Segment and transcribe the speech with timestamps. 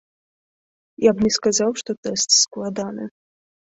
[1.05, 3.03] Я б не сказаў, што тэст складаны.